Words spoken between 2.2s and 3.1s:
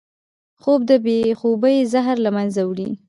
له منځه وړي